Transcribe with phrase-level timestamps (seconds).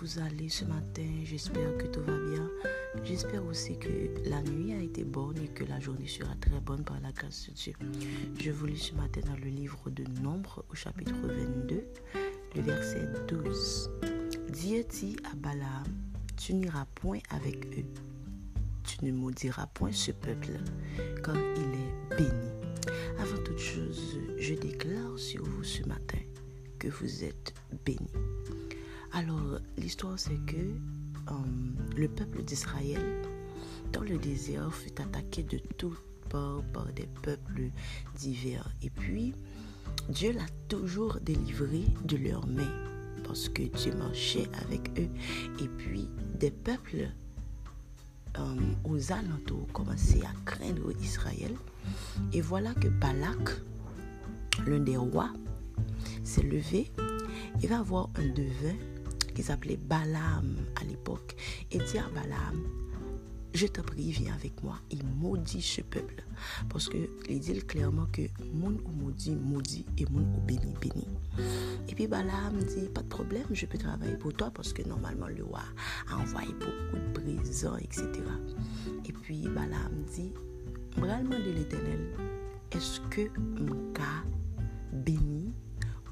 [0.00, 1.06] vous allez ce matin?
[1.24, 2.48] J'espère que tout va bien.
[3.04, 3.88] J'espère aussi que
[4.28, 7.48] la nuit a été bonne et que la journée sera très bonne par la grâce
[7.48, 7.72] de Dieu.
[8.38, 11.84] Je vous lis ce matin dans le livre de Nombre au chapitre 22,
[12.54, 13.90] le verset 12.
[14.50, 15.84] Dieu dit à Balaam,
[16.36, 17.84] tu n'iras point avec eux.
[18.84, 20.52] Tu ne maudiras point ce peuple,
[21.24, 22.50] car il est béni.
[23.18, 26.18] Avant toute chose, je déclare sur vous ce matin
[26.78, 28.65] que vous êtes bénis.
[29.12, 31.32] Alors, l'histoire, c'est que euh,
[31.96, 33.02] le peuple d'Israël,
[33.92, 37.70] dans le désert, fut attaqué de toutes parts par des peuples
[38.16, 38.68] divers.
[38.82, 39.34] Et puis,
[40.08, 42.72] Dieu l'a toujours délivré de leurs mains
[43.24, 45.08] parce que Dieu marchait avec eux.
[45.60, 47.08] Et puis, des peuples
[48.38, 51.54] euh, aux alentours commençaient à craindre Israël.
[52.32, 53.50] Et voilà que Balak,
[54.66, 55.32] l'un des rois,
[56.22, 56.90] s'est levé.
[57.62, 58.76] Il va avoir un devin
[59.36, 61.36] qui s'appelait Balaam à l'époque,
[61.70, 62.64] et dit à Balaam,
[63.52, 66.24] je te prie, viens avec moi et maudit ce peuple.
[66.70, 66.96] Parce que
[67.28, 68.22] il dit clairement que
[68.54, 71.06] moun ou maudit, maudit et moun ou béni, béni.
[71.88, 75.28] Et puis Balaam dit, pas de problème, je peux travailler pour toi parce que normalement
[75.28, 75.62] le roi
[76.10, 78.06] a envoyé beaucoup de prisons, etc.
[79.04, 80.32] Et puis Balaam dit,
[80.96, 82.08] vraiment de l'éternel,
[82.72, 84.24] est-ce que mon cas
[84.92, 85.52] béni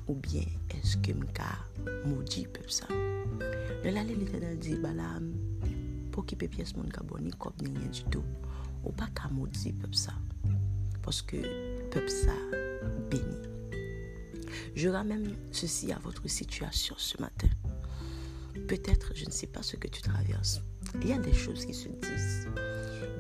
[0.07, 1.59] ou bien est-ce que mon cas
[2.05, 2.87] maudit peuple ça?
[2.91, 5.33] Le lale l'Eternel di Balaam
[6.15, 8.25] pou ki pe piès moun ka boni kop ni rien du tout.
[8.85, 10.15] Ou pa ka maudit peuple ça?
[11.03, 11.41] Parce que
[11.91, 12.37] peuple ça
[13.11, 13.55] béni.
[14.75, 17.49] Je ramène ceci à votre situation ce matin.
[18.69, 20.61] Peut-être, je ne sais pas ce que tu traverses.
[21.03, 22.49] Il y a des choses qui se disent.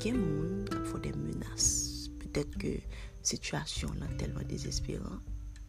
[0.00, 2.08] Il y a des qui menaces.
[2.20, 2.78] Peut-être que
[3.22, 5.22] situation est tellement désespérante.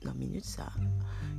[0.06, 0.70] Dans minute ça,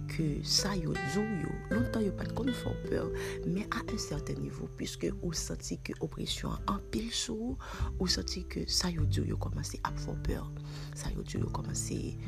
[0.08, 3.08] que ça yo zou yo, longtemps yo pas comme fort peur,
[3.46, 7.56] mais à un certain niveau, puisque ou senti que oppression en pile sous,
[8.00, 10.50] ou senti que ça yo dou yo commencé à faire peur,
[10.94, 12.18] ça yo dou yo commencé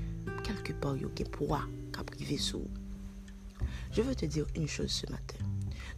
[0.45, 2.69] quelque part yo gen poids qu'a privé sous.
[3.91, 5.45] Je veux te dire une chose ce matin.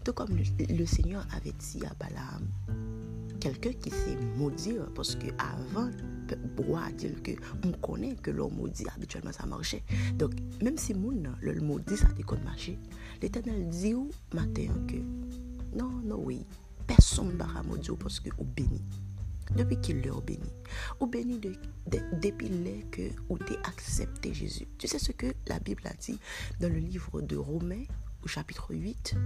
[0.04, 2.48] Tout comme le, Seigneur avait dit à Balaam,
[3.40, 5.90] quelqu'un qui sait maudire, parce que avant
[6.36, 7.32] boire dire que
[7.64, 9.82] on connaît que l'homme maudit habituellement ça marchait.
[10.14, 10.32] Donc
[10.62, 12.78] même si moun le maudit ça déconne marcher
[13.22, 14.96] l'éternel dit au matin que
[15.76, 16.44] non non oui
[16.86, 18.82] personne ne va maudire parce que au béni
[19.56, 20.50] depuis qu'il leur béni
[21.00, 21.52] au béni de,
[22.20, 22.50] depuis
[22.90, 24.66] que ou t'es accepté Jésus.
[24.78, 26.18] Tu sais ce que la Bible a dit
[26.60, 27.84] dans le livre de Romains
[28.22, 29.16] au chapitre 8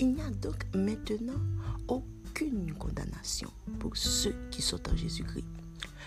[0.00, 1.40] il n'y a donc maintenant
[1.88, 5.44] aucune condamnation pour ceux qui sont en Jésus-Christ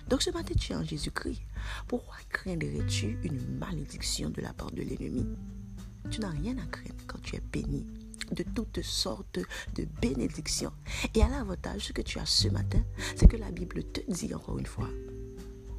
[0.09, 1.41] donc ce matin, tu es en Jésus-Christ.
[1.87, 5.25] Pourquoi craindrais-tu une malédiction de la part de l'ennemi?
[6.09, 7.85] Tu n'as rien à craindre quand tu es béni
[8.31, 9.39] de toutes sortes
[9.75, 10.71] de bénédictions.
[11.13, 12.83] Et à l'avantage, ce que tu as ce matin,
[13.15, 14.89] c'est que la Bible te dit encore une fois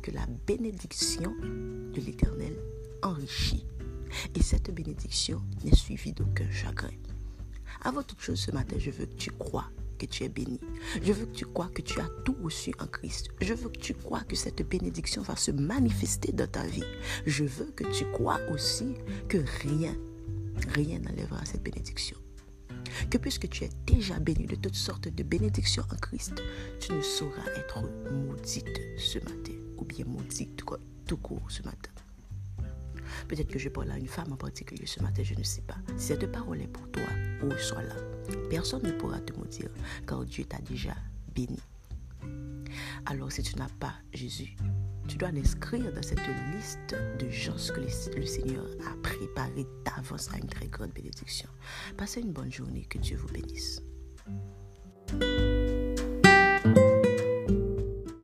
[0.03, 2.57] que la bénédiction de l'Éternel
[3.03, 3.65] enrichit.
[4.35, 6.95] Et cette bénédiction n'est suivie d'aucun chagrin.
[7.83, 10.61] Avant toute chose ce matin, je veux que tu crois que tu es béni.
[11.03, 13.29] Je veux que tu crois que tu as tout reçu en Christ.
[13.41, 16.85] Je veux que tu crois que cette bénédiction va se manifester dans ta vie.
[17.27, 18.95] Je veux que tu crois aussi
[19.29, 19.95] que rien,
[20.75, 22.17] rien n'enlèvera cette bénédiction.
[23.11, 26.43] Que puisque tu es déjà béni de toutes sortes de bénédictions en Christ,
[26.81, 30.63] tu ne sauras être maudite ce matin ou bien maudite
[31.07, 31.91] tout court ce matin.
[33.27, 35.77] Peut-être que je parle à une femme en particulier ce matin, je ne sais pas.
[35.97, 37.03] Si cette parole est pour toi,
[37.43, 37.97] ou soit là.
[38.51, 39.71] Personne ne pourra te maudire,
[40.07, 40.95] car Dieu t'a déjà
[41.35, 41.59] béni.
[43.07, 44.57] Alors si tu n'as pas Jésus,
[45.07, 46.21] tu dois l'inscrire dans cette
[46.55, 51.49] liste de gens que le Seigneur a préparé d'avance à une très grande bénédiction.
[51.97, 53.83] Passez une bonne journée, que Dieu vous bénisse.